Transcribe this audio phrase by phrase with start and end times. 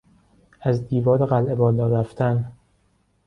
[0.61, 2.51] از دیوار قلعه بالا رفتن